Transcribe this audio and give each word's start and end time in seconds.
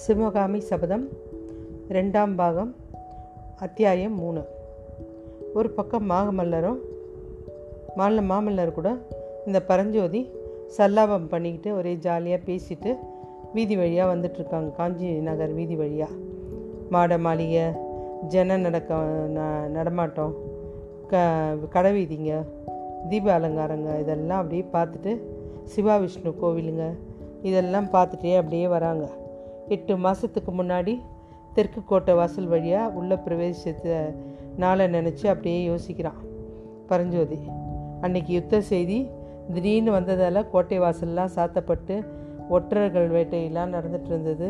சிவகாமி 0.00 0.60
சபதம் 0.60 1.08
ரெண்டாம் 1.88 2.34
பாகம் 2.34 2.74
அத்தியாயம் 3.56 4.14
மூணு. 4.14 4.42
ஒரு 5.54 5.70
பக்கம் 5.70 6.10
மாகமல்லரும் 6.10 6.78
மாநில 7.96 8.20
மாமல்லர் 8.20 8.72
கூட 8.72 8.96
இந்த 9.46 9.62
பரஞ்சோதி 9.62 10.30
சல்லாபம் 10.78 11.28
பண்ணிக்கிட்டு 11.28 11.76
ஒரே 11.76 11.94
ஜாலியாக 11.94 12.42
பேசிட்டு 12.46 12.98
வீதி 13.52 13.76
வழியாக 13.76 14.14
வந்துட்டுருக்காங்க 14.14 14.72
காஞ்சி 14.72 15.20
நகர் 15.20 15.52
வீதி 15.52 15.76
வழியாக 15.76 16.12
மாட 16.90 17.18
மாளிகை 17.18 17.66
ஜன 18.28 18.56
நடக்க 18.56 18.94
ந- 19.28 19.68
நடமாட்டம் 19.68 20.34
க 21.06 21.16
கடை 21.68 21.92
வீதிங்க 21.92 22.32
தீப 23.08 23.32
அலங்காரங்க 23.32 23.98
இதெல்லாம் 23.98 24.38
அப்படியே 24.38 24.64
பார்த்துட்டு 24.72 25.22
சிவா 25.64 25.96
விஷ்ணு 25.96 26.36
கோவிலுங்க 26.36 26.84
இதெல்லாம் 27.42 27.88
பார்த்துட்டே 27.92 28.36
அப்படியே 28.36 28.68
வராங்க. 28.68 29.04
எட்டு 29.74 29.94
மாதத்துக்கு 29.96 30.52
முன்னாடி 30.60 30.94
தெற்கு 31.54 31.80
கோட்டை 31.84 32.12
வாசல் 32.14 32.50
வழியாக 32.52 32.96
உள்ள 32.98 33.14
பிரவேசித்த 33.26 33.96
நாளை 34.56 34.84
நினச்சி 34.86 35.24
அப்படியே 35.32 35.60
யோசிக்கிறான் 35.70 36.20
பரஞ்சோதி. 36.88 37.38
அன்னைக்கு 38.00 38.32
யுத்த 38.34 38.60
செய்தி 38.70 38.98
திடீர்னு 39.52 39.90
வந்ததால் 39.90 40.48
கோட்டை 40.48 40.78
வாசல்லாம் 40.78 41.34
சாத்தப்பட்டு 41.36 41.94
ஒற்றர்கள் 42.48 43.08
வேட்டையெல்லாம் 43.08 43.74
நடந்துட்டு 43.74 44.10
இருந்தது. 44.12 44.48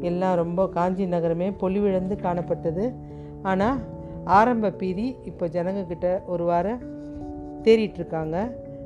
எல்லாம் 0.00 0.38
ரொம்ப 0.42 0.60
காஞ்சி 0.68 1.04
நகரமே 1.06 1.48
பொலிவிழந்து 1.62 2.16
காணப்பட்டது. 2.24 2.84
ஆனால் 3.42 3.78
ஆரம்ப 4.38 4.70
பீதி 4.80 5.06
இப்போ 5.24 5.44
ஜனங்கக்கிட்ட 5.46 6.08
ஒரு 6.26 6.44
வாரம் 6.44 6.82
தேறிட்டுருக்காங்க 7.64 8.36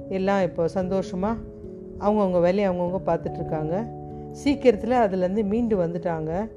எல்லாம் 0.09 0.43
இப்போ 0.43 0.63
சந்தோஷமாக 0.79 1.43
அவங்கவுங்க 1.99 2.41
வேலையை 2.41 2.67
அவங்கவுங்க 2.69 3.01
பார்த்துட்ருக்காங்க 3.07 3.75
சீக்கிரத்தில் 4.31 4.93
அதுலேருந்து 4.93 5.45
மீண்டு 5.45 5.85
வந்துட்டாங்க 5.85 6.51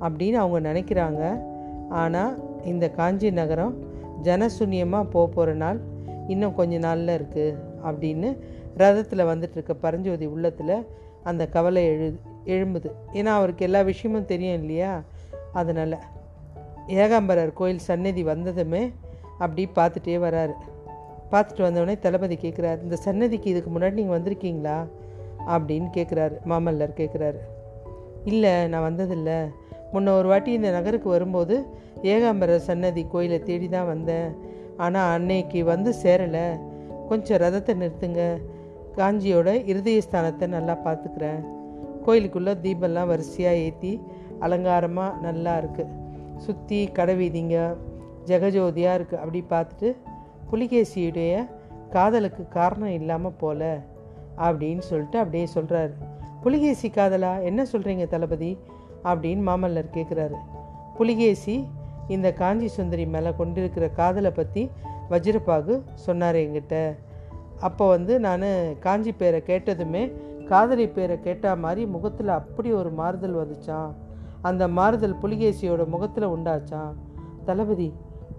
அப்படின்னு 0.00 0.32
அவங்க 0.32 0.72
நினைக்கிறாங்க. 0.72 1.40
ஆனால் 1.88 2.62
இந்த 2.64 2.90
காஞ்சி 2.90 3.30
நகரம் 3.30 3.74
ஜனசூன்யமாக 4.22 5.10
போக 5.10 5.32
போகிற 5.32 5.54
நாள் 5.54 5.80
இன்னும் 6.28 6.54
கொஞ்ச 6.54 6.78
நாளில் 6.78 7.18
இருக்குது 7.18 7.58
அப்படின்னு 7.84 8.38
ரதத்தில் 8.76 9.28
வந்துட்டுருக்க 9.30 9.72
பரஞ்சோதி 9.80 10.26
உள்ளத்தில் 10.26 10.86
அந்த 11.22 11.46
கவலை 11.46 11.84
எழு 11.84 12.18
எழும்புது. 12.44 12.90
ஏன்னா 13.12 13.32
அவருக்கு 13.38 13.64
எல்லா 13.64 13.82
விஷயமும் 13.82 14.24
தெரியும் 14.24 14.60
இல்லையா? 14.60 15.02
அதனால் 15.52 15.98
ஏகாம்பரர் 16.88 17.52
கோயில் 17.52 17.78
சந்நிதி 17.78 18.22
வந்ததுமே 18.22 18.92
அப்படி 19.38 19.68
பார்த்துட்டே 19.74 20.16
வராரு. 20.26 20.52
பார்த்துட்டு 21.30 21.62
வந்தவுடனே 21.62 21.98
தளபதி 21.98 22.34
கேட்குறாரு 22.34 22.82
இந்த 22.82 22.96
சன்னதிக்கு 22.96 23.50
இதுக்கு 23.50 23.78
முன்னாடி 23.78 23.92
நீங்கள் 23.92 24.20
வந்திருக்கீங்களா? 24.20 24.86
அப்படின்னு 25.54 25.88
கேட்குறாரு 25.96 26.36
மாமல்லர் 26.50 26.98
கேட்குறாரு 27.00 27.40
இல்லை 28.30 28.52
நான் 28.72 28.86
வந்ததில்லை. 28.88 29.38
முன்ன 29.92 30.12
ஒரு 30.18 30.28
வாட்டி 30.28 30.50
இந்த 30.52 30.70
நகருக்கு 30.70 31.08
வரும்போது 31.08 31.56
ஏகாம்பரர் 32.12 32.66
சன்னதி 32.68 33.02
கோயிலை 33.12 33.38
தேடி 33.42 33.68
தான் 33.68 33.90
வந்தேன். 33.92 34.30
ஆனால் 34.84 35.10
அன்னைக்கு 35.16 35.60
வந்து 35.64 35.90
சேரலை. 36.02 36.46
கொஞ்சம் 37.08 37.40
ரதத்தை 37.44 37.72
நிறுத்துங்க. 37.82 38.22
காஞ்சியோட 38.98 39.48
இருதய 39.70 40.00
ஸ்தானத்தை 40.06 40.46
நல்லா 40.56 40.74
பார்த்துக்கிறேன். 40.86 41.40
கோயிலுக்குள்ளே 42.06 42.54
தீபம்லாம் 42.64 43.10
வரிசையாக 43.12 43.62
ஏற்றி 43.66 43.92
அலங்காரமாக 44.46 45.20
நல்லா 45.26 45.52
இருக்குது 45.62 45.92
சுற்றி 46.44 46.78
கடைவீதிங்க 46.98 47.56
ஜெகஜோதியாக 48.28 48.96
இருக்குது 48.98 49.20
அப்படி 49.22 49.40
பார்த்துட்டு 49.52 49.90
புலிகேசியுடைய 50.50 51.32
காதலுக்கு 51.94 52.42
காரணம் 52.48 52.94
இல்லாமல் 52.98 53.38
போல. 53.40 53.60
அப்படின்னு 54.38 54.78
சொல்லிட்டு 54.78 55.18
அப்படியே 55.18 55.48
சொல்கிறாரு 55.54 55.92
புலிகேசி 56.42 56.88
காதலா? 56.88 57.42
என்ன 57.42 57.62
சொல்கிறீங்க 57.72 58.06
தளபதி? 58.06 58.58
அப்படின்னு 59.04 59.42
மாமல்லர் 59.46 59.94
கேட்குறாரு 59.94 60.34
புலிகேசி 60.96 61.68
இந்த 62.08 62.32
காஞ்சி 62.32 62.68
சுந்தரி 62.68 63.06
மேலே 63.06 63.34
கொண்டிருக்கிற 63.36 63.88
காதலை 63.88 64.30
பற்றி 64.30 64.70
வஜ்ரபாகு 65.10 65.80
சொன்னார் 65.94 66.34
என்கிட்ட. 66.34 66.96
அப்போ 67.60 67.88
வந்து 67.88 68.20
நான் 68.20 68.42
காஞ்சி 68.80 69.12
பேரை 69.12 69.42
கேட்டதுமே 69.46 70.12
காதலி 70.44 70.88
பேரை 70.88 71.20
கேட்டால் 71.20 71.58
மாதிரி 71.58 71.86
முகத்தில் 71.86 72.28
அப்படி 72.28 72.72
ஒரு 72.72 72.90
மாறுதல் 72.90 73.36
வந்துச்சான் 73.36 73.92
அந்த 74.42 74.68
மாறுதல் 74.68 75.18
புலிகேசியோட 75.22 75.86
முகத்தில் 75.86 76.28
உண்டாச்சான் 76.28 76.92
தளபதி 77.44 77.94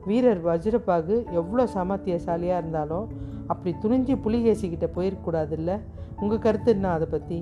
வீரர் 0.08 0.42
வஜ்ரபாகு 0.48 1.16
எவ்வளோ 1.40 1.64
சாமர்த்தியசாலியாக 1.76 2.62
இருந்தாலும் 2.62 3.06
அப்படி 3.52 3.72
துணிஞ்சு 3.84 4.14
புலிகேசிக்கிட்ட 4.26 4.88
போயிருக்கக்கூடாதுல்ல? 4.96 5.72
உங்கள் 6.22 6.44
கருத்து 6.46 6.72
என்ன 6.72 6.92
அதை 6.98 7.08
பற்றி? 7.08 7.38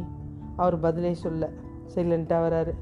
அவர் 0.55 0.77
பதிலே 0.79 1.13
சொல்ல 1.13 1.49
சைலண்ட்டாக 1.93 2.45
வராரு. 2.45 2.73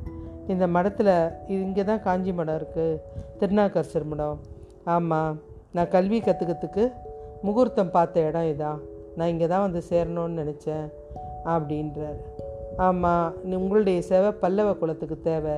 இந்த 0.47 0.66
மடத்தில் 0.75 1.14
இங்கே 1.47 1.84
தான் 1.84 2.02
காஞ்சி 2.08 2.31
மடம் 2.34 2.58
இருக்குது 2.59 3.00
திருநாக்கரசர் 3.40 4.08
மடம். 4.12 4.40
ஆமாம் 4.96 5.34
நான் 5.75 5.91
கல்வி 5.96 6.20
கற்றுக்கிறதுக்கு 6.20 6.86
முகூர்த்தம் 7.47 7.94
பார்த்த 7.97 8.28
இடம் 8.30 8.50
இதான் 8.53 8.80
நான் 9.18 9.31
இங்கே 9.34 9.47
தான் 9.47 9.66
வந்து 9.68 9.81
சேரணும்னு 9.90 10.41
நினச்சேன் 10.41 10.88
அப்படின்றார். 11.53 12.20
ஆமாம் 12.88 13.28
உங்களுடைய 13.59 14.02
சேவை 14.09 14.31
பல்லவ 14.44 14.74
குலத்துக்கு 14.81 15.18
தேவை. 15.30 15.56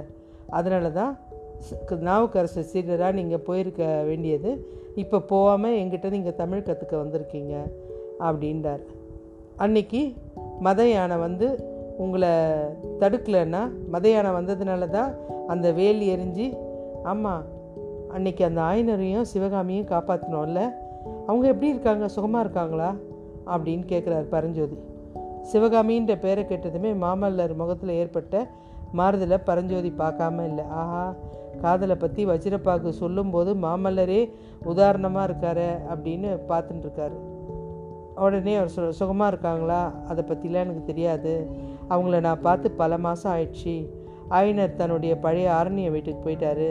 அதனால 0.58 0.90
தான் 1.00 1.14
நாவுக்கரசர் 2.02 2.72
சீடராக 2.74 3.12
நீங்கள் 3.12 3.40
போயிருக்க 3.40 4.04
வேண்டியது. 4.06 4.68
இப்போ 4.96 5.20
போகாமல் 5.20 5.74
எங்கிட்ட 5.74 6.10
நீங்கள் 6.10 6.36
தமிழ் 6.36 6.66
கற்றுக்க 6.66 6.96
வந்திருக்கீங்க 6.96 7.54
அப்படின்றார். 8.20 8.84
அன்னைக்கு 9.56 10.14
மத 10.60 10.88
யானை 10.88 11.18
வந்து 11.18 11.72
உங்களை 11.98 12.30
தடுக்கலைன்னா 13.00 13.72
மத 13.90 14.10
யானை 14.10 14.32
வந்ததுனால 14.32 14.90
தான் 14.90 15.16
அந்த 15.48 15.72
வேல் 15.72 16.02
எரிஞ்சு 16.02 16.58
ஆமாம் 17.04 17.44
அன்னைக்கு 18.10 18.46
அந்த 18.46 18.62
ஆயனரையும் 18.62 19.22
சிவகாமியும் 19.22 19.86
காப்பாற்றினோம்ல 19.86 20.62
அவங்க 21.28 21.48
எப்படி 21.48 21.68
இருக்காங்க? 21.68 22.08
சுகமாக 22.08 22.44
இருக்காங்களா? 22.44 22.96
அப்படின்னு 23.48 23.86
கேட்குறாரு 23.90 24.28
பரஞ்சோதி. 24.30 24.78
சிவகாமின்ற 25.52 26.18
பேரை 26.18 26.44
கேட்டதுமே 26.44 26.92
மாமல்லர் 27.06 27.56
முகத்தில் 27.56 27.90
ஏற்பட்ட 27.90 28.48
மாறுதலை 28.94 29.38
பரஞ்சோதி 29.38 29.94
பார்க்காம 29.98 30.46
இல்லை. 30.46 30.64
ஆஹா 30.82 31.06
காதலை 31.62 31.96
பற்றி 31.96 32.22
வஜ்ரப்பாக்கு 32.26 32.90
சொல்லும்போது 32.90 33.56
மாமல்லரே 33.56 34.22
உதாரணமாக 34.64 35.28
இருக்காரு 35.30 35.70
அப்படின்னு 35.94 36.30
பார்த்துட்டு 36.50 36.86
இருக்காரு. 36.86 37.18
உடனே 38.16 38.56
அவர் 38.56 38.70
சொல் 38.70 38.92
சுகமாக 38.92 39.32
இருக்காங்களா? 39.32 39.82
அதை 40.08 40.24
பற்றிலாம் 40.28 40.66
எனக்கு 40.66 40.84
தெரியாது. 40.86 41.34
அவங்கள 41.90 42.20
நான் 42.20 42.42
பார்த்து 42.42 42.72
பல 42.72 42.98
மாதம் 42.98 43.32
ஆயிடுச்சு. 43.34 43.76
ஆயினர் 44.30 44.76
தன்னுடைய 44.76 45.14
பழைய 45.18 45.48
ஆரண்ய 45.52 45.92
வீட்டுக்கு 45.92 46.22
போயிட்டாரு. 46.26 46.70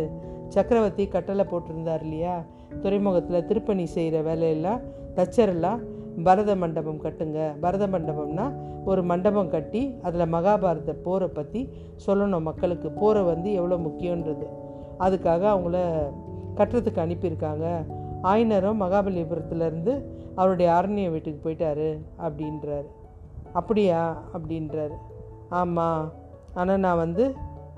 சக்கரவர்த்தி 0.49 1.05
கட்டளை 1.09 1.44
போட்டிருந்தார் 1.50 2.03
இல்லையா? 2.03 2.37
துறைமுகத்தில் 2.82 3.47
திருப்பணி 3.47 3.87
செய்கிற 3.87 4.22
வேலையெல்லாம் 4.22 4.81
தச்சரெல்லாம் 5.16 5.81
பரத 6.25 6.56
மண்டபம் 6.56 7.03
கட்டுங்க. 7.05 7.39
பரத 7.61 7.87
மண்டபம்னா 7.87 8.47
ஒரு 8.84 9.03
மண்டபம் 9.03 9.50
கட்டி 9.50 9.83
அதில் 10.03 10.33
மகாபாரத 10.34 10.93
போரை 11.06 11.28
பற்றி 11.28 11.61
சொல்லணும் 12.06 12.47
மக்களுக்கு. 12.49 12.91
போரை 12.91 13.23
வந்து 13.23 13.53
எவ்வளோ 13.53 13.77
முக்கியன்றது 13.77 14.47
அதுக்காக 14.99 15.43
அவங்கள 15.55 15.78
கட்டுறதுக்கு 16.59 17.05
அனுப்பியிருக்காங்க. 17.05 17.67
ஆயினரும் 18.23 18.83
மகாபலிபுரத்துலேருந்து 18.83 19.93
அவருடைய 20.34 20.69
அரண்ய 20.78 21.11
வீட்டுக்கு 21.11 21.41
போயிட்டாரு 21.45 21.89
அப்படின்றாரு. 22.27 22.89
அப்படியா? 23.53 24.03
அப்படின்றாரு. 24.34 24.97
ஆமாம் 25.49 26.05
ஆனால் 26.55 26.79
நான் 26.79 27.03
வந்து 27.05 27.34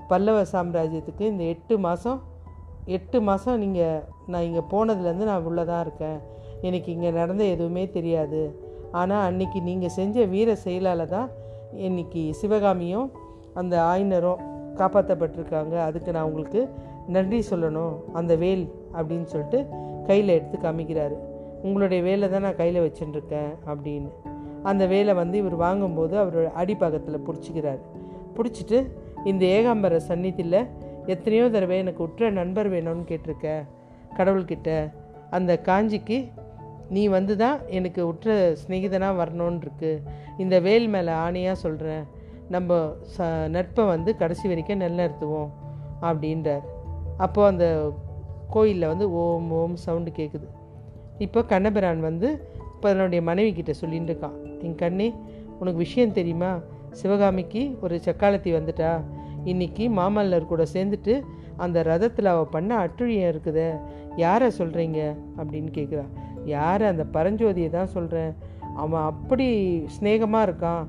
பல்லவ 0.07 0.39
சாம்ராஜ்யத்துக்கு 0.51 1.23
இந்த 1.31 1.43
எட்டு 1.43 1.75
மாதம் 1.79 2.19
எட்டு 2.85 3.21
மாதம் 3.21 3.57
நீங்கள் 3.57 4.03
நான் 4.27 4.41
இங்கே 4.41 4.63
போனதுலேருந்து 4.71 5.29
நான் 5.31 5.43
உள்ளே 5.43 5.63
தான் 5.65 5.83
இருக்கேன். 5.85 6.19
எனக்கு 6.69 6.89
இங்கே 6.95 7.11
நடந்த 7.19 7.43
எதுவுமே 7.53 7.83
தெரியாது. 7.97 8.41
ஆனால் 8.99 9.23
அன்னைக்கு 9.29 9.59
நீங்கள் 9.69 9.93
செஞ்ச 9.99 10.25
வீர 10.33 10.49
செயலால் 10.65 11.11
தான் 11.15 11.29
இன்னைக்கு 11.87 12.21
சிவகாமியும் 12.41 13.07
அந்த 13.61 13.75
ஆயினரும் 13.91 14.43
காப்பாற்றப்பட்டிருக்காங்க 14.79 15.75
அதுக்கு 15.87 16.09
நான் 16.15 16.27
உங்களுக்கு 16.29 16.61
நன்றி 17.15 17.39
சொல்லணும். 17.51 17.95
அந்த 18.19 18.33
வேல் 18.43 18.63
அப்படின்னு 18.97 19.27
சொல்லிட்டு 19.33 19.59
கையில் 20.07 20.35
எடுத்து 20.37 20.57
காமிக்கிறாரு. 20.65 21.15
உங்களுடைய 21.67 22.01
வேலை 22.07 22.25
தான் 22.33 22.45
நான் 22.47 22.59
கையில் 22.61 22.83
வச்சுட்டுருக்கேன் 22.85 23.51
அப்படின்னு. 23.71 24.09
அந்த 24.69 24.83
வேலை 24.93 25.13
வந்து 25.21 25.35
இவர் 25.41 25.57
வாங்கும்போது 25.65 26.15
அவரோட 26.23 26.47
அடிப்பாகத்தில் 26.61 27.25
பிடிச்சிக்கிறார். 27.27 27.81
பிடிச்சிட்டு 28.37 28.77
இந்த 29.31 29.43
ஏகாம்பர 29.57 29.97
சந்நிதியில் 30.09 30.59
எத்தனையோ 31.13 31.45
தடவை 31.55 31.75
எனக்கு 31.83 32.01
உற்ற 32.07 32.29
நண்பர் 32.39 32.69
வேணும்னு 32.73 33.05
கேட்டிருக்க 33.11 33.47
கடவுள்கிட்ட 34.17 34.69
அந்த 35.37 35.51
காஞ்சிக்கு 35.67 36.17
நீ 36.89 37.07
வந்து 37.07 37.37
தான் 37.37 37.59
எனக்கு 37.67 38.07
உற்ற 38.07 38.55
சிநேகிதனாக 38.61 39.19
வரணும்னு 39.21 39.61
இருக்கு 39.61 40.01
இந்த 40.37 40.59
வேல் 40.59 40.87
மேலே 40.87 41.11
ஆணையாக 41.11 41.51
சொல்கிறேன் 41.51 42.03
நம்ம 42.49 42.95
ச 43.17 43.47
நட்பை 43.47 43.85
வந்து 43.85 44.15
கடைசி 44.15 44.47
வரைக்கும் 44.47 44.81
நிலநிறுத்துவோம் 44.81 45.49
அப்படின்றார். 46.01 46.61
அப்போது 47.17 47.47
அந்த 47.47 47.91
கோயிலில் 48.49 48.87
வந்து 48.87 49.11
ஓம் 49.11 49.51
ஓம் 49.51 49.75
சவுண்டு 49.75 50.11
கேட்குது 50.11 50.47
இப்போ 51.17 51.43
கண்ணபிரான் 51.43 52.01
வந்து 52.01 52.47
இப்போ 52.75 52.87
தன்னுடைய 52.89 53.23
மனைவி 53.23 53.53
கிட்ட 53.53 53.73
சொல்லிட்டு 53.73 54.13
இருக்கான். 54.13 54.59
என் 54.61 54.75
கண்ணே 54.75 55.13
உனக்கு 55.59 55.77
விஷயம் 55.77 56.11
தெரியுமா? 56.11 56.59
சிவகாமிக்கு 56.91 57.77
ஒரு 57.81 57.99
சக்காலத்தி 58.05 58.51
வந்துட்டா. 58.57 59.01
இன்னைக்கு 59.43 59.89
மாமல்லர் 59.89 60.45
கூட 60.45 60.65
சேர்ந்துட்டு 60.73 61.21
அந்த 61.57 61.83
ரதத்தில் 61.83 62.25
அவள் 62.25 62.51
பண்ண 62.51 62.87
அட்டுழியம் 62.87 63.31
இருக்குதே 63.33 63.79
யாரை 64.15 64.51
சொல்கிறீங்க 64.57 65.15
அப்படின்னு 65.37 65.71
கேட்குறா 65.71 66.05
யார் 66.45 66.83
அந்த 66.83 67.03
பரஞ்சோதியை 67.13 67.69
தான் 67.69 67.87
சொல்கிறேன் 67.87 68.33
அவன் 68.75 69.01
அப்படி 69.01 69.47
ஸ்நேகமாக 69.95 70.47
இருக்கான். 70.47 70.83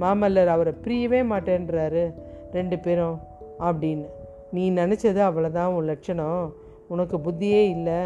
மாமல்லர் 0.00 0.46
அவரை 0.46 0.72
பிரியவே 0.84 1.20
மாட்டேன்றாரு. 1.22 2.14
ரெண்டு 2.52 2.78
பேரும் 2.78 3.18
அப்படின்னு. 3.60 4.06
நீ 4.52 4.70
நினச்சது 4.70 5.20
அவ்வளோதான் 5.28 5.66
உன் 5.66 5.84
லட்சணம். 5.84 6.54
உனக்கு 6.88 7.16
புத்தியே 7.16 7.68
இல்லை. 7.68 8.00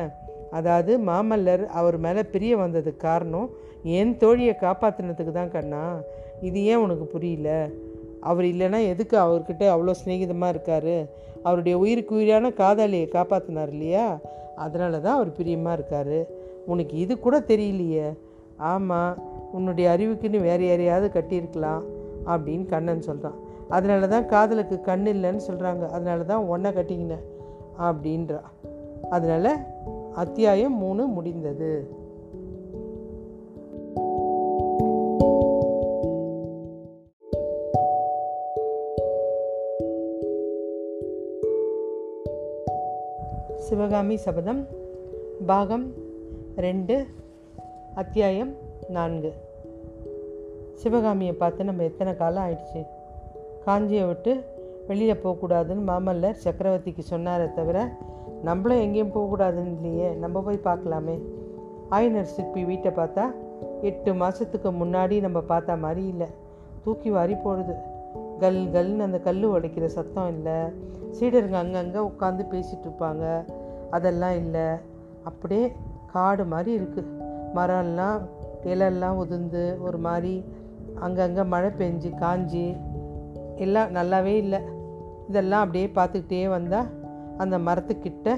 அதாவது 0.50 0.98
மாமல்லர் 0.98 1.66
அவர் 1.66 1.98
மேலே 1.98 2.22
பிரிய 2.22 2.56
வந்ததுக்கு 2.56 2.96
காரணம் 2.96 3.50
என் 3.82 4.16
தோழியை 4.16 4.54
காப்பாற்றினதுக்கு 4.60 5.32
தான் 5.32 5.50
கண்ணா. 5.50 5.96
இது 6.40 6.64
ஏன் 6.64 6.76
உனக்கு 6.76 7.04
புரியல? 7.04 7.68
அவர் 8.20 8.44
இல்லைன்னா 8.44 8.86
எதுக்கு 8.86 9.18
அவர்கிட்ட 9.18 9.64
அவ்வளோ 9.74 9.94
சிநேகிதமாக 10.04 10.48
இருக்கார்? 10.48 11.06
அவருடைய 11.42 11.78
உயிருக்கு 11.78 12.14
உயிரான 12.14 12.50
காதாலியை 12.50 13.08
காப்பாற்றினார் 13.08 13.68
இல்லையா? 13.68 14.18
அதனால 14.56 14.98
தான் 14.98 15.14
அவர் 15.14 15.32
பிரியமாக 15.32 15.76
இருக்கார். 15.76 16.38
உனக்கு 16.66 16.98
இது 16.98 17.18
கூட 17.18 17.40
தெரியலையே. 17.40 18.16
ஆமாம் 18.56 19.16
உன்னுடைய 19.52 19.96
அறிவுக்குன்னு 19.98 20.40
வேறு 20.40 20.66
யாரையாவது 20.66 21.20
கட்டியிருக்கலாம் 21.20 21.82
அப்படின்னு 22.26 22.66
கண்ணன் 22.66 23.02
சொல்கிறான் 23.02 23.38
அதனால 23.68 24.06
தான் 24.06 24.26
காதலுக்கு 24.26 24.80
கண் 24.80 25.06
இல்லைன்னு 25.06 25.40
சொல்கிறாங்க 25.48 25.88
அதனால 25.88 26.22
தான் 26.22 26.46
ஒன்றை 26.46 26.72
கட்டிக்கினேன் 26.72 27.26
அப்படின்றா. 27.78 28.40
அதனால் 29.10 29.52
அத்தியாயம் 30.14 30.76
மூணு 30.76 31.06
முடிந்தது. 31.06 31.98
சிவகாமி 43.56 44.16
சபதம் 44.16 44.66
பாகம் 45.46 45.94
ரெண்டு 46.60 47.06
அத்தியாயம் 47.94 48.54
நான்கு. 48.88 49.32
சிவகாமியை 50.74 51.32
பார்த்து 51.32 51.64
நம்ம 51.64 51.82
எத்தனை 51.82 52.16
காலம் 52.16 52.44
ஆயிடுச்சு? 52.44 52.86
காஞ்சியை 53.66 54.06
விட்டு 54.06 54.44
வெளியில் 54.86 55.20
போகக்கூடாதுன்னு 55.24 55.82
மாமல்லர் 55.86 56.40
சக்கரவர்த்திக்கு 56.44 57.02
சொன்னாரே 57.10 57.52
தவிர 57.52 57.92
நம்மளும் 58.42 58.78
எங்கேயும் 58.78 59.14
போகக்கூடாதுன்னு 59.14 59.72
இல்லையே 59.74 60.10
நம்ம 60.10 60.40
போய் 60.40 60.60
பார்க்கலாமே. 60.64 61.20
ஆயினர் 61.88 62.24
சிற்பி 62.24 62.64
வீட்டை 62.64 62.90
பார்த்தா 62.90 63.24
எட்டு 63.82 64.14
மாதத்துக்கு 64.14 64.70
முன்னாடி 64.70 65.20
நம்ம 65.20 65.38
பார்த்தா 65.48 65.78
மாதிரி 65.78 66.06
இல்லை. 66.06 66.26
தூக்கி 66.84 67.10
வாரி 67.10 67.34
போடுது. 67.34 67.76
கல் 68.38 68.68
கல்னு 68.72 68.98
அந்த 68.98 69.18
கல் 69.18 69.50
உடைக்கிற 69.50 69.84
சத்தம் 69.84 70.28
இல்லை. 70.28 70.58
சீடருங்க 71.20 71.52
அங்கங்கே 71.52 71.98
உட்காந்து 71.98 72.46
பேசிகிட்டு 72.50 72.84
இருப்பாங்க. 72.84 73.44
அதெல்லாம் 73.90 74.36
இல்லை. 74.36 74.88
அப்படியே 75.24 75.72
காடு 76.12 76.44
மாதிரி 76.52 76.70
இருக்குது 76.78 77.10
மரம்லாம் 77.56 78.20
இலெல்லாம் 78.72 79.18
உதிர்ந்து 79.22 79.64
ஒரு 79.86 79.98
மாதிரி 80.06 80.34
அங்கங்கே 81.06 81.44
மழை 81.52 81.70
பெஞ்சு 81.80 82.10
காஞ்சி 82.22 82.66
எல்லாம் 83.64 83.90
நல்லாவே 83.96 84.34
இல்லை. 84.44 84.60
இதெல்லாம் 85.30 85.62
அப்படியே 85.64 85.88
பார்த்துக்கிட்டே 85.98 86.46
வந்தால் 86.56 86.88
அந்த 87.42 87.56
மரத்துக்கிட்ட 87.66 88.28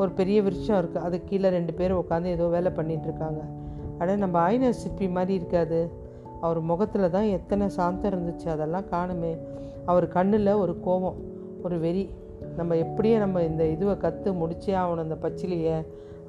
ஒரு 0.00 0.10
பெரிய 0.18 0.38
விருட்சம் 0.46 0.78
இருக்குது 0.80 1.04
அது 1.06 1.16
கீழே 1.28 1.48
ரெண்டு 1.56 1.72
பேர் 1.78 2.00
உட்காந்து 2.00 2.34
ஏதோ 2.36 2.46
வேலை 2.56 2.70
பண்ணிகிட்ருக்காங்க 2.78 3.40
ஆனால் 4.00 4.20
நம்ம 4.24 4.36
ஆயின 4.46 4.72
சிற்பி 4.80 5.06
மாதிரி 5.16 5.34
இருக்காது. 5.40 5.80
அவர் 6.46 6.60
முகத்தில் 6.70 7.12
தான் 7.14 7.28
எத்தனை 7.36 7.66
சாந்தம் 7.76 8.10
இருந்துச்சு. 8.10 8.46
அதெல்லாம் 8.54 8.86
காணுமே. 8.92 9.32
அவர் 9.90 10.06
கண்ணில் 10.16 10.50
ஒரு 10.62 10.74
கோபம் 10.86 11.18
ஒரு 11.66 11.76
வெறி. 11.84 12.04
நம்ம 12.58 12.76
எப்படியே 12.84 13.16
நம்ம 13.24 13.42
இந்த 13.50 13.64
இதுவை 13.74 13.94
கற்று 14.04 14.30
முடிச்சே 14.42 14.74
ஆகணும் 14.82 15.06
அந்த 15.06 15.18
பச்சிலையை. 15.24 15.78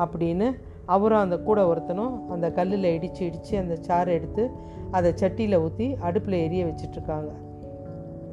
அப்படின்னு 0.04 0.48
அவரும் 0.86 1.24
அந்த 1.26 1.38
கூட 1.40 1.60
ஒருத்தனும் 1.72 2.14
அந்த 2.34 2.48
கல்லில் 2.52 2.94
இடித்து 2.96 3.22
இடித்து 3.26 3.54
அந்த 3.58 3.76
சாறு 3.88 4.12
எடுத்து 4.14 4.44
அதை 4.92 5.10
சட்டியில் 5.22 5.62
ஊற்றி 5.66 5.88
அடுப்பில் 6.08 6.44
எரிய 6.46 6.62
வச்சிட்ருக்காங்க. 6.66 7.32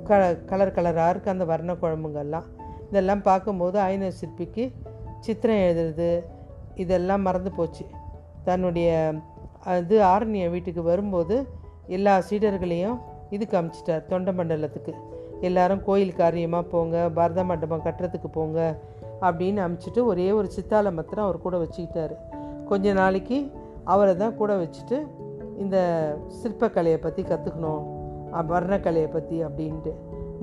க 0.08 0.18
கலர் 0.50 0.76
கலராக 0.76 1.12
இருக்குது 1.12 1.34
அந்த 1.34 1.44
வர்ண 1.44 1.72
குழம்புங்கெல்லாம் 1.82 2.46
இதெல்லாம் 2.90 3.22
பார்க்கும்போது 3.22 3.78
ஐநர் 3.80 4.18
சிற்பிக்கு 4.20 4.64
சித்திரம் 5.20 5.62
எழுதுறது 5.66 6.10
இதெல்லாம் 6.74 7.22
மறந்து 7.22 7.50
போச்சு. 7.52 7.84
தன்னுடைய 8.44 8.90
இது 9.82 9.96
ஆரண்ய 10.12 10.50
வீட்டுக்கு 10.50 10.82
வரும்போது 10.82 11.36
எல்லா 11.96 12.14
சீடர்களையும் 12.28 12.98
இதுக்கு 13.30 13.54
அமிச்சிட்டார் 13.60 14.04
தொண்டை 14.06 14.32
மண்டலத்துக்கு 14.34 14.92
எல்லாரும் 15.40 15.82
கோயில் 15.84 16.12
காரியமாக 16.14 16.70
போங்க 16.72 16.96
பரத 17.08 17.40
மண்டபம் 17.44 17.82
கட்டுறதுக்கு 17.84 18.28
போங்க 18.32 18.60
அப்படின்னு 19.20 19.60
அமுச்சிட்டு 19.66 20.00
ஒரே 20.04 20.26
ஒரு 20.38 20.48
சித்தாளை 20.56 20.90
மாத்திரம் 20.92 21.26
அவர் 21.26 21.44
கூட 21.44 21.56
வச்சுக்கிட்டாரு. 21.62 22.16
கொஞ்ச 22.70 22.92
நாளைக்கு 22.92 23.38
அவரை 23.84 24.14
தான் 24.16 24.36
கூட 24.40 24.52
வச்சுட்டு 24.56 24.96
இந்த 25.62 25.76
சிற்பக்கலையை 26.40 26.98
பற்றி 27.04 27.22
கற்றுக்கணும் 27.22 27.84
வர்ணக்கலையை 28.52 29.10
பற்றி 29.10 29.36
அப்படின்ட்டு. 29.44 29.92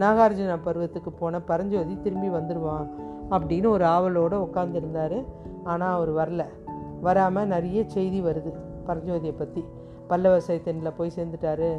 நாகார்ஜுன 0.02 0.54
பருவத்துக்கு 0.68 1.12
போன 1.20 1.42
பரஞ்சோதி 1.50 1.96
திரும்பி 2.06 2.30
வந்துடுவான் 2.36 2.88
அப்படின்னு 3.30 3.68
ஒரு 3.68 3.86
ஆவலோடு 3.86 4.38
உட்காந்துருந்தார் 4.46 5.18
ஆனால் 5.64 5.96
அவர் 5.98 6.12
வரல. 6.20 6.44
வராமல் 7.02 7.52
நிறைய 7.54 7.80
செய்தி 7.96 8.22
வருது 8.22 8.52
பரஞ்சோதியை 8.88 9.36
பற்றி 9.38 9.64
பல்லவ 10.08 10.40
சைத்தனில் 10.48 10.98
போய் 10.98 11.16
சேர்ந்துட்டாரு. 11.18 11.70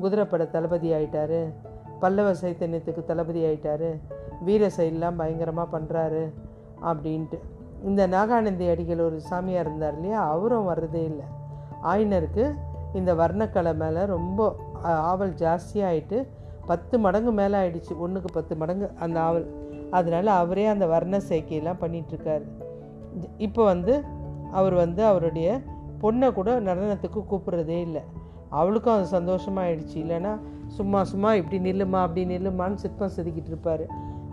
குதிரைப்பட 0.00 0.44
தளபதி 0.54 0.88
ஆயிட்டாரு. 0.92 1.40
பல்லவ 2.00 2.28
சைத்தன்யத்துக்கு 2.42 3.02
தளபதி 3.10 3.40
ஆயிட்டாரு. 3.48 3.90
வீர 4.46 4.70
சைடெலாம் 4.76 5.20
பயங்கரமாக 5.20 5.68
பண்ணுறாரு 5.76 6.22
அப்படின்ட்டு. 6.90 7.38
இந்த 7.88 8.02
நாகானந்தி 8.14 8.66
அடிகள் 8.72 9.06
ஒரு 9.06 9.18
சாமியாக 9.30 9.64
இருந்தார் 9.64 9.96
இல்லையா? 9.98 10.20
அவரும் 10.34 10.68
வர்றதே 10.68 11.02
இல்லை. 11.10 11.26
ஆயினருக்கு 11.92 12.44
இந்த 12.98 13.10
வர்ணக்கலை 13.14 13.72
மேலே 13.82 14.02
ரொம்ப 14.14 14.40
ஆவல் 15.10 15.34
ஜாஸ்தியாகிட்டு 15.42 16.18
பத்து 16.66 16.94
மடங்கு 16.98 17.32
மேலே 17.40 17.56
ஆயிடுச்சு. 17.58 17.92
ஒன்றுக்கு 18.04 18.30
பத்து 18.32 18.54
மடங்கு 18.56 18.86
அந்த 19.04 19.18
ஆவல். 19.28 19.46
அதனால் 19.98 20.30
அவரே 20.42 20.64
அந்த 20.74 20.86
வர்ண 20.86 21.16
சேர்க்கையெல்லாம் 21.28 21.82
பண்ணிகிட்ருக்காரு 21.82 22.46
இப்போ 23.46 23.62
வந்து 23.64 23.94
அவர் 24.58 24.74
வந்து 24.74 25.02
அவருடைய 25.04 25.48
பொண்ணை 26.02 26.28
கூட 26.32 26.50
நடனத்துக்கு 26.68 27.20
கூப்பிட்றதே 27.30 27.78
இல்லை. 27.86 28.02
அவளுக்கும் 28.50 28.94
அது 28.94 29.06
சந்தோஷமாயிடுச்சு. 29.18 29.94
இல்லைன்னா 29.94 30.32
சும்மா 30.66 31.04
சும்மா 31.04 31.34
இப்படி 31.34 31.58
நில்லுமா 31.70 32.00
அப்படி 32.06 32.24
நில்லுமான்னு 32.24 32.74
சிற்பம் 32.74 33.14
செதுக்கிட்டு 33.16 33.50
இருப்பார். 33.52 33.84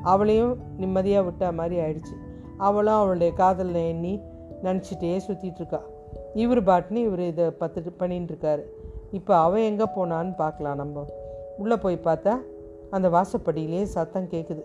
அவளையும் 0.04 0.58
நிம்மதியாக 0.78 1.30
விட்டா 1.30 1.54
மாதிரி 1.54 1.78
ஆயிடுச்சு. 1.82 2.16
அவளும் 2.58 2.94
அவளுடைய 2.94 3.34
காதலில் 3.34 3.88
எண்ணி 3.88 4.20
நினச்சிட்டே 4.64 5.22
சுற்றிட்டுருக்கா 5.28 5.82
இவர் 6.34 6.64
பாட்டுன்னு 6.64 6.96
இவர் 6.96 7.20
இதை 7.20 7.46
பத்து 7.50 7.94
பண்ணின்னு 8.00 8.30
இருக்காரு. 8.34 8.64
இப்போ 9.12 9.34
அவன் 9.38 9.62
எங்கே 9.62 9.84
போனான்னு 9.96 10.36
பார்க்கலாம் 10.36 10.76
நம்ம. 10.76 11.06
உள்ளே 11.58 11.76
போய் 11.76 12.00
பார்த்தா 12.04 12.34
அந்த 12.90 13.08
வாசப்படியிலே 13.10 13.84
சத்தம் 13.84 14.30
கேட்குது 14.34 14.64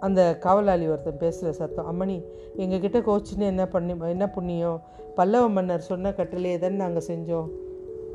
அந்த 0.00 0.20
காவலாளி 0.38 0.86
ஒருத்தன் 0.86 1.16
பேசுகிற 1.16 1.52
சத்தம். 1.52 1.88
அம்மணி 1.90 2.16
எங்ககிட்ட 2.56 2.98
கோச்சுன்னு 3.08 3.46
என்ன 3.52 3.66
பண்ணி 3.66 3.94
என்ன 4.00 4.30
புண்ணியம்? 4.30 4.80
பல்லவ 5.14 5.48
மன்னர் 5.48 5.88
சொன்ன 5.90 6.12
கட்டளையை 6.12 6.58
தானே 6.58 6.74
நாங்கள் 6.74 7.06
செஞ்சோம். 7.08 7.48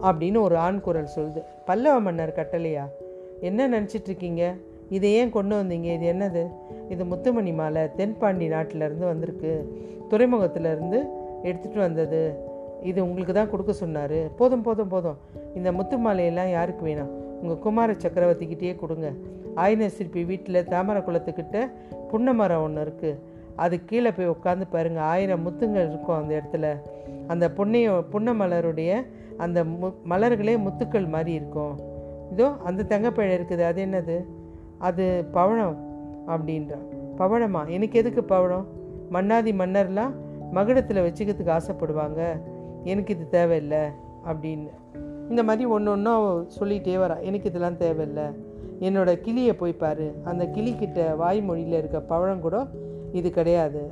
அப்படின்னு 0.02 0.42
ஒரு 0.42 0.58
ஆண் 0.58 0.80
குரல் 0.80 1.10
சொல்லுது. 1.16 1.44
பல்லவ 1.66 2.00
மன்னர் 2.00 2.36
கட்டளையா? 2.36 2.86
என்ன 3.42 3.70
நினச்சிட்ருக்கீங்க? 3.70 4.56
இதை 4.90 5.14
ஏன் 5.14 5.30
கொண்டு 5.30 5.64
வந்தீங்க? 5.64 5.84
இது 5.84 6.14
என்னது? 6.14 6.48
இது 6.92 7.06
முத்துமணி 7.06 7.52
மாலை 7.54 7.82
தென்பாண்டி 7.96 8.50
நாட்டிலேருந்து 8.50 9.06
வந்திருக்கு. 9.06 9.74
துறைமுகத்திலேருந்து 10.10 11.04
எடுத்துகிட்டு 11.44 11.78
வந்தது. 11.78 12.48
இது 12.84 13.04
உங்களுக்கு 13.04 13.34
தான் 13.34 13.50
கொடுக்க 13.50 13.74
சொன்னார். 13.74 14.36
போதும் 14.36 14.62
போதும் 14.62 14.88
போதும். 14.88 15.18
இந்த 15.56 15.72
முத்து 15.72 15.98
மாலையெல்லாம் 15.98 16.52
யாருக்கு 16.52 16.88
வேணாம்? 16.88 17.18
உங்கள் 17.42 17.60
குமார 17.60 17.94
சக்கரவர்த்திக்கிட்டேயே 17.94 18.76
கொடுங்க. 18.76 19.12
ஆயின 19.56 19.90
சிற்பி 19.90 20.24
வீட்டில் 20.24 20.68
தாமரை 20.68 21.02
குளத்துக்கிட்ட 21.02 21.72
புன்ன 22.12 22.34
மரம் 22.34 22.64
ஒன்று 22.64 22.84
இருக்குது 22.86 23.20
அது 23.60 23.86
கீழே 23.86 24.12
போய் 24.12 24.30
உட்காந்து 24.30 24.66
பாருங்கள் 24.70 25.04
ஆயிரம் 25.04 25.46
முத்துங்கள் 25.46 25.88
இருக்கும் 25.88 26.20
அந்த 26.22 26.34
இடத்துல. 26.36 26.66
அந்த 27.28 27.46
புண்ணிய 27.52 27.92
புன்ன 28.10 28.34
மலருடைய 28.34 28.92
அந்த 29.38 29.64
மு 29.64 29.88
மலர்களே 30.10 30.56
முத்துக்கள் 30.58 31.08
மாதிரி 31.10 31.34
இருக்கும். 31.34 31.74
இதோ 32.32 32.48
அந்த 32.64 32.84
தங்கப்பழம் 32.84 33.38
இருக்குது. 33.40 33.64
அது 33.64 33.86
என்னது? 33.86 34.18
அது 34.78 35.26
பவழம் 35.32 35.78
அப்படின்றான் 36.28 36.86
பவழமா 37.18 37.62
எனக்கு 37.68 38.00
எதுக்கு 38.00 38.24
பவழம் 38.24 38.66
மன்னாதி 39.10 39.52
மன்னர்லாம் 39.52 40.14
மகுடத்தில் 40.54 41.06
வச்சுக்கிறதுக்கு 41.06 41.52
ஆசைப்படுவாங்க. 41.58 42.22
எனக்கு 42.84 43.14
இது 43.16 43.30
தேவையில்லை 43.30 43.84
அப்படின்னு. 44.26 44.70
இந்த 45.30 45.44
மாதிரி 45.44 45.66
ஒன்று 45.70 45.92
ஒன்றும் 45.92 46.48
சொல்லிகிட்டே 46.60 46.96
வரான் 46.96 47.22
எனக்கு 47.22 47.50
இதெல்லாம் 47.50 47.78
தேவையில்லை. 47.78 48.28
என்னோட 48.80 49.10
கிளியை 49.22 49.54
போய் 49.54 49.82
பாரு. 49.84 50.08
அந்த 50.24 50.44
கிளிக்கிட்ட 50.46 51.16
வாய்மொழியில் 51.16 51.78
இருக்க 51.78 52.00
பழம் 52.12 52.42
கூட 52.42 52.58
இது 53.14 53.32
கிடையாது. 53.32 53.92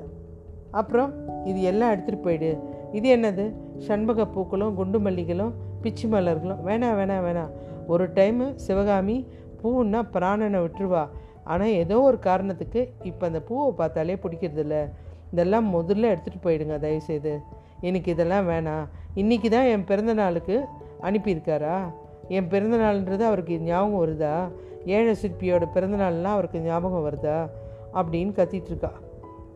அப்புறம் 0.72 1.14
இது 1.46 1.62
எல்லாம் 1.62 1.92
எடுத்துகிட்டு 1.94 2.22
போயிடு. 2.22 2.58
இது 2.92 3.18
என்னது? 3.18 3.54
சண்பக 3.78 4.26
பூக்களும் 4.26 4.74
குண்டு 4.74 5.00
மல்லிகளும் 5.00 5.54
பிச்சு 5.82 6.08
மலர்களும். 6.08 6.62
வேணாம் 6.66 6.98
வேணாம் 7.00 7.26
வேணாம் 7.28 7.52
ஒரு 7.88 8.10
டைமு 8.10 8.56
சிவகாமி 8.56 9.28
பூன்னா 9.64 10.00
பிராணனை 10.14 10.60
விட்டுருவா. 10.66 11.08
ஆனால் 11.44 11.68
ஏதோ 11.68 12.02
ஒரு 12.02 12.20
காரணத்துக்கு 12.20 12.90
இப்போ 13.04 13.26
அந்த 13.26 13.42
பூவை 13.42 13.72
பார்த்தாலே 13.72 14.16
பிடிக்கிறதில்ல. 14.16 14.90
இதெல்லாம் 15.32 15.76
முதல்ல 15.76 16.12
எடுத்துகிட்டு 16.14 16.44
போயிடுங்க 16.44 16.80
தயவுசெய்து. 16.80 17.40
எனக்கு 17.82 18.12
இதெல்லாம் 18.12 18.50
வேணாம். 18.50 18.86
இன்றைக்கி 19.16 19.50
தான் 19.50 19.66
என் 19.66 19.84
பிறந்த 19.84 20.14
நாளுக்கு 20.14 20.66
அனுப்பியிருக்காரா? 21.02 21.80
என் 22.28 22.48
பிறந்த 22.48 22.78
நாள்ன்றது 22.78 23.22
அவருக்கு 23.22 23.60
ஞாபகம் 23.60 24.02
வருதா? 24.06 24.50
ஏழை 24.86 25.16
சிற்பியோட 25.22 25.66
பிறந்தநாள்லாம் 25.76 26.36
அவருக்கு 26.38 26.60
ஞாபகம் 26.60 27.06
வருதா? 27.10 27.50
அப்படின்னு 27.94 28.32
கத்திகிட்ருக்கா 28.40 28.92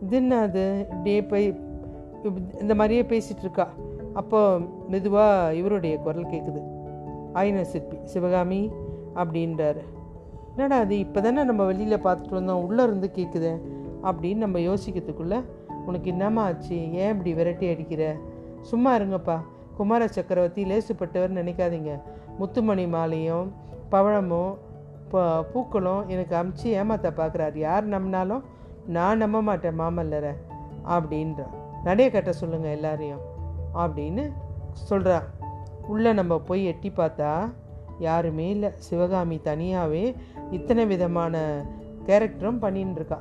இருக்கா 0.09 0.37
அது 0.39 0.63
இப்படியே 0.89 1.23
போய் 1.23 1.45
இந்த 2.59 2.75
மாதிரியே 2.75 3.01
பேசிகிட்டு 3.01 3.43
இருக்கா. 3.45 3.67
அப்போ 4.13 4.59
மெதுவாக 4.87 5.53
இவருடைய 5.53 5.97
குரல் 5.97 6.25
கேட்குது 6.25 6.61
ஆயின 7.33 7.63
சிற்பி 7.63 7.97
சிவகாமி 8.03 8.71
அப்படின்றாரு. 9.15 9.83
என்னடா 10.55 10.77
அது 10.77 10.99
இப்போ 10.99 11.21
தானே 11.21 11.43
நம்ம 11.43 11.63
வெளியில் 11.63 12.03
பார்த்துட்டு 12.03 12.37
வந்தோம் 12.39 12.63
உள்ளே 12.65 12.83
இருந்து 12.83 13.11
கேட்குது 13.15 13.51
அப்படின்னு 14.03 14.35
நம்ம 14.35 14.59
யோசிக்கிறதுக்குள்ளே 14.59 15.39
உனக்கு 15.85 16.09
என்னம்மா 16.09 16.43
ஆச்சு? 16.43 16.93
ஏன் 16.93 17.11
இப்படி 17.11 17.33
விரட்டி 17.33 17.69
அடிக்கிற? 17.69 18.15
சும்மா 18.61 18.97
இருங்கப்பா. 18.97 19.37
குமார 19.75 20.07
சக்கரவர்த்தி 20.07 20.63
லேசுப்பட்டவர் 20.63 21.37
நினைக்காதீங்க. 21.39 21.91
முத்துமணி 22.37 22.87
மாலையும் 22.87 23.53
பவழமும் 23.91 24.57
பூக்களும் 25.53 26.07
எனக்கு 26.07 26.35
அமுச்சு 26.35 26.63
ஏமாத்த 26.63 27.07
பார்க்குறாரு. 27.17 27.57
யார் 27.57 27.89
நம்பினாலும் 27.89 28.41
நான் 28.87 29.17
நம்ப 29.17 29.41
மாட்டேன் 29.41 29.79
மாமல்லரை. 29.79 30.35
அப்படின்றான் 30.89 31.59
நடைய 31.85 32.11
கட்ட 32.11 32.31
சொல்லுங்கள் 32.31 32.71
எல்லாரையும். 32.71 33.19
அப்படின்னு 33.73 34.31
சொல்கிறா 34.89 35.21
உள்ளே 35.87 36.13
நம்ம 36.13 36.39
போய் 36.39 36.65
எட்டி 36.65 36.91
பார்த்தா 36.95 37.53
யாருமே 37.99 38.49
இல்லை. 38.49 38.71
சிவகாமி 38.77 39.39
தனியாகவே 39.43 40.15
இத்தனை 40.51 40.85
விதமான 40.85 41.65
கேரக்டரும் 42.05 42.61
பண்ணின்னு 42.61 43.17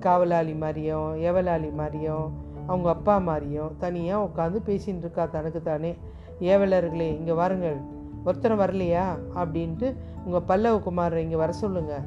காவலாளி 0.00 0.54
மாதிரியும் 0.54 1.22
ஏவலாளி 1.22 1.72
மாதிரியும் 1.72 2.32
அவங்க 2.66 2.88
அப்பா 2.88 3.18
மாதிரியும் 3.18 3.76
தனியாக 3.78 4.24
உட்காந்து 4.24 4.56
பேசின்னு 4.66 4.98
இருக்கா 4.98 5.26
தனக்கு 5.26 5.62
தானே. 5.62 5.96
ஏவலர்களே 6.40 7.16
இங்கே 7.16 7.32
வாருங்கள். 7.32 7.76
ஒருத்தரை 8.24 8.56
வரலையா? 8.56 9.04
அப்படின்ட்டு 9.34 9.94
உங்கள் 10.24 10.42
பல்லவ 10.46 10.78
குமாரை 10.78 11.14
இங்கே 11.14 11.36
வர 11.36 11.52
சொல்லுங்கள் 11.52 12.02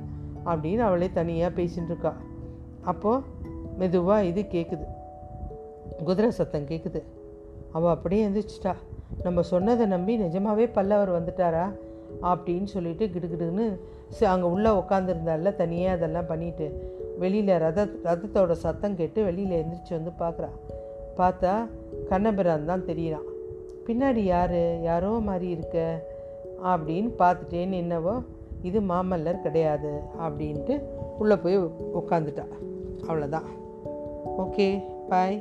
அப்படின்னு 0.46 0.78
அவளே 0.78 1.12
தனியாக 1.12 1.62
பேசின்னு 1.62 1.86
இருக்கா 1.86 2.16
அப்போது 2.82 3.24
மெதுவாக 3.78 4.26
இது 4.26 4.42
கேட்குது 4.42 4.86
குதிரை 6.06 6.32
சத்தம் 6.32 6.66
கேட்குது 6.66 7.04
அவள் 7.72 7.92
அப்படியே 7.92 8.28
எழுந்திரிச்சிட்டா 8.28 8.74
நம்ம 9.24 9.42
சொன்னதை 9.42 9.86
நம்பி 9.86 10.18
நிஜமாகவே 10.18 10.68
பல்லவர் 10.68 11.24
வந்துட்டாரா? 11.24 11.72
அப்படின்னு 12.22 12.64
சொல்லிட்டு 12.64 13.06
கிடுகிடுன்னு 13.08 13.80
அங்கே 14.26 14.48
உள்ளே 14.48 14.70
உட்காந்துருந்தால 14.70 15.56
தனியாக 15.56 15.96
அதெல்லாம் 15.96 16.26
பண்ணிட்டு 16.26 16.96
வெளியில் 17.20 17.58
ரத 17.58 17.86
ரதத்தோட 18.04 18.52
சத்தம் 18.52 18.96
கேட்டு 18.96 19.24
வெளியில் 19.24 19.66
எந்திரிச்சு 19.66 19.90
வந்து 19.90 20.12
பார்க்குறா 20.20 20.50
பார்த்தா 21.18 21.70
கண்ணபிரான் 22.10 22.66
தான் 22.66 22.86
தெரியிறான். 22.86 23.28
பின்னாடி 23.88 24.18
யார்? 24.18 24.82
யாரோ 24.82 25.10
மாதிரி 25.10 25.50
இருக்க 25.50 26.06
அப்படின்னு 26.64 27.14
பார்த்துட்டேன்னு 27.18 27.72
என்னவோ 27.72 28.24
இது 28.62 28.82
மாமல்லர் 28.82 29.42
கிடையாது 29.42 30.00
அப்படின்ட்டு 30.22 30.84
உள்ளே 31.18 31.36
போய் 31.36 31.58
உட்காந்துட்டா 31.96 32.44
அவ்வளோதான் 33.10 33.48
ஓகே 34.38 34.68
பாய் 35.10 35.38